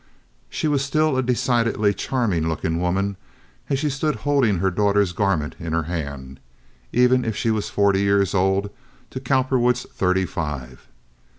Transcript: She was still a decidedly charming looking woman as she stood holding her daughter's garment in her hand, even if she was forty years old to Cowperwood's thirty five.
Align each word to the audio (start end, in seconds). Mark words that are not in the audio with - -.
She 0.49 0.67
was 0.67 0.83
still 0.83 1.15
a 1.15 1.21
decidedly 1.21 1.93
charming 1.93 2.49
looking 2.49 2.79
woman 2.81 3.17
as 3.69 3.77
she 3.77 3.91
stood 3.91 4.15
holding 4.25 4.57
her 4.57 4.71
daughter's 4.71 5.13
garment 5.13 5.55
in 5.59 5.73
her 5.73 5.83
hand, 5.83 6.39
even 6.91 7.23
if 7.23 7.35
she 7.35 7.51
was 7.51 7.69
forty 7.69 8.01
years 8.01 8.33
old 8.33 8.71
to 9.11 9.19
Cowperwood's 9.19 9.85
thirty 9.93 10.25
five. 10.25 10.87